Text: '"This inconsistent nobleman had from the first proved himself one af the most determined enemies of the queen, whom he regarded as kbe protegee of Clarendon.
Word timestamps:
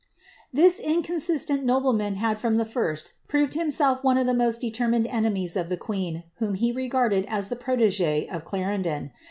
'"This 0.51 0.79
inconsistent 0.79 1.63
nobleman 1.63 2.15
had 2.15 2.39
from 2.39 2.57
the 2.57 2.65
first 2.65 3.13
proved 3.27 3.53
himself 3.53 4.03
one 4.03 4.17
af 4.17 4.25
the 4.25 4.33
most 4.33 4.59
determined 4.59 5.05
enemies 5.05 5.55
of 5.55 5.69
the 5.69 5.77
queen, 5.77 6.23
whom 6.37 6.55
he 6.55 6.71
regarded 6.71 7.23
as 7.29 7.51
kbe 7.51 7.59
protegee 7.59 8.27
of 8.33 8.43
Clarendon. 8.43 9.11